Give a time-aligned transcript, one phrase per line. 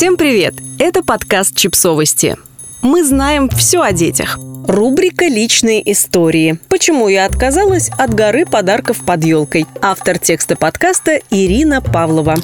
[0.00, 0.54] Всем привет!
[0.78, 2.38] Это подкаст «Чипсовости».
[2.80, 4.38] Мы знаем все о детях.
[4.66, 6.58] Рубрика «Личные истории».
[6.70, 9.66] Почему я отказалась от горы подарков под елкой?
[9.82, 12.36] Автор текста подкаста Ирина Павлова.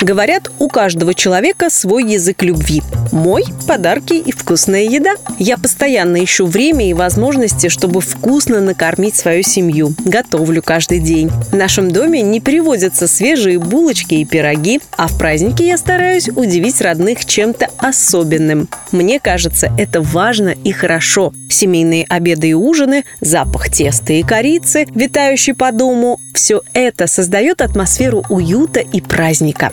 [0.00, 2.82] Говорят, у каждого человека свой язык любви.
[3.12, 5.14] Мой– подарки и вкусная еда.
[5.38, 9.94] Я постоянно ищу время и возможности, чтобы вкусно накормить свою семью.
[10.04, 11.30] Готовлю каждый день.
[11.50, 16.80] В нашем доме не переводятся свежие булочки и пироги, а в праздники я стараюсь удивить
[16.80, 18.68] родных чем-то особенным.
[18.92, 21.32] Мне кажется, это важно и хорошо.
[21.48, 28.24] Семейные обеды и ужины, запах теста и корицы, витающий по дому– все это создает атмосферу
[28.28, 29.72] уюта и праздника.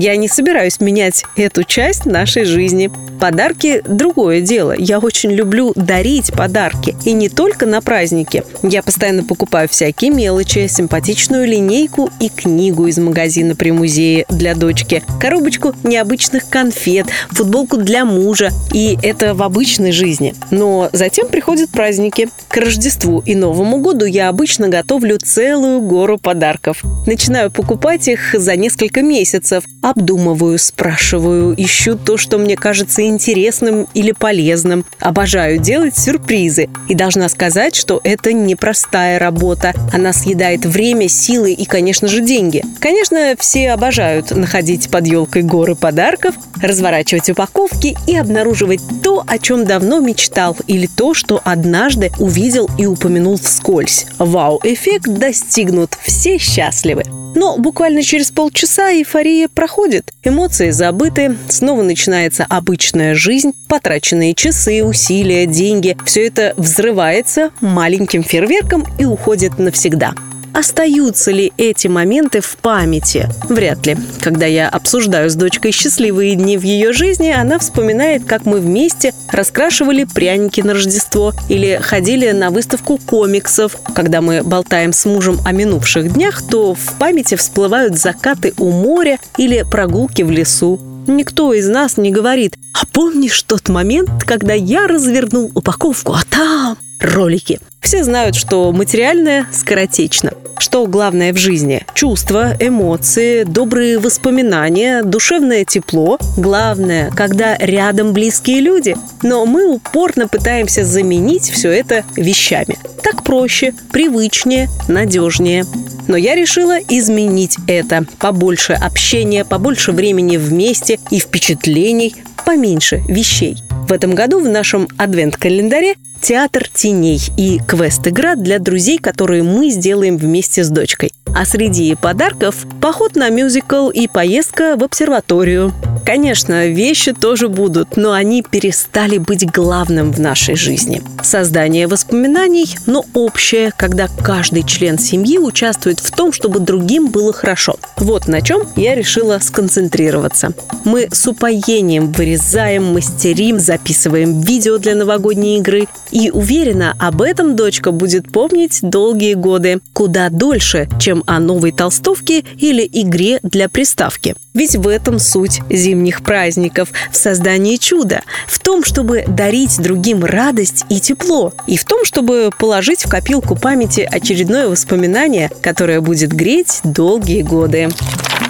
[0.00, 2.88] Я не собираюсь менять эту часть нашей жизни.
[3.18, 4.72] Подарки– другое дело.
[4.78, 6.94] Я очень люблю дарить подарки.
[7.04, 8.44] И не только на праздники.
[8.62, 15.02] Я постоянно покупаю всякие мелочи, симпатичную линейку и книгу из магазина при музее для дочки,
[15.20, 18.50] коробочку необычных конфет, футболку для мужа.
[18.72, 20.36] И это в обычной жизни.
[20.52, 22.28] Но затем приходят праздники.
[22.46, 26.84] К Рождеству и Новому году я обычно готовлю целую гору подарков.
[27.04, 34.12] Начинаю покупать их за несколько месяцев, обдумываю, спрашиваю, ищу то, что мне кажется интересным или
[34.12, 34.84] полезным.
[35.00, 36.68] Обожаю делать сюрпризы.
[36.88, 39.74] И должна сказать, что это непростая работа.
[39.92, 42.64] Она съедает время, силы и, конечно же, деньги.
[42.80, 49.64] Конечно, все обожают находить под елкой горы подарков, разворачивать упаковки и обнаруживать то, о чем
[49.64, 54.06] давно мечтал, или то, что однажды увидел и упомянул вскользь.
[54.18, 57.04] Вау-эффект достигнут, все счастливы.
[57.34, 60.12] Но буквально через полчаса эйфория проходит.
[60.22, 65.96] Эмоции забыты, снова начинается обычная жизнь, потраченные часы, усилия, деньги.
[66.04, 70.14] Все это взрывается маленьким фейерверком и уходит навсегда.
[70.58, 73.28] Остаются ли эти моменты в памяти?
[73.48, 73.96] Вряд ли.
[74.20, 79.14] Когда я обсуждаю с дочкой счастливые дни в ее жизни, она вспоминает, как мы вместе
[79.30, 83.76] раскрашивали пряники на Рождество или ходили на выставку комиксов.
[83.94, 89.20] Когда мы болтаем с мужем о минувших днях, то в памяти всплывают закаты у моря
[89.36, 90.80] или прогулки в лесу.
[91.06, 96.78] Никто из нас не говорит «А помнишь тот момент, когда я развернул упаковку, а там...»
[97.00, 97.60] ролики.
[97.80, 100.32] Все знают, что материальное скоротечно.
[100.58, 101.86] Что главное в жизни?
[101.94, 106.18] Чувства, эмоции, добрые воспоминания, душевное тепло.
[106.36, 108.96] Главное, когда рядом близкие люди.
[109.22, 112.76] Но мы упорно пытаемся заменить все это вещами.
[113.02, 115.64] Так проще, привычнее, надежнее.
[116.08, 118.04] Но я решила изменить это.
[118.18, 123.56] Побольше общения, побольше времени вместе и впечатлений, поменьше вещей.
[123.88, 130.18] В этом году в нашем адвент-календаре театр теней и квест-игра для друзей, которые мы сделаем
[130.18, 131.10] вместе с дочкой.
[131.34, 135.72] А среди подарков– поход на мюзикл и поездка в обсерваторию.
[136.08, 141.02] Конечно, вещи тоже будут, но они перестали быть главным в нашей жизни.
[141.22, 147.76] Создание воспоминаний, но общее, когда каждый член семьи участвует в том, чтобы другим было хорошо.
[147.98, 150.54] Вот на чем я решила сконцентрироваться.
[150.86, 155.88] Мы с упоением вырезаем, мастерим, записываем видео для новогодней игры.
[156.10, 159.80] И уверена, об этом дочка будет помнить долгие годы.
[159.92, 164.34] Куда дольше, чем о новой толстовке или игре для приставки.
[164.54, 165.60] Ведь в этом суть
[165.98, 171.84] зимних праздников, в создании чуда, в том, чтобы дарить другим радость и тепло, и в
[171.84, 177.88] том, чтобы положить в копилку памяти очередное воспоминание, которое будет греть долгие годы.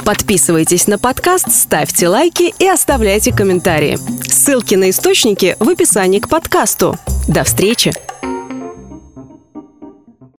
[0.04, 3.98] Подписывайтесь на подкаст, ставьте лайки и оставляйте комментарии.
[4.26, 6.98] Ссылки на источники в описании к подкасту.
[7.26, 8.07] До встречи!